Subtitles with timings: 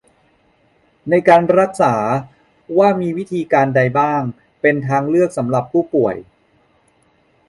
[1.09, 1.95] ในทางการรักษา
[2.77, 4.21] ว่ามีวิธีการใดบ้าง
[4.61, 6.15] เป็นทางเลือกสำหรับผู้ป่วย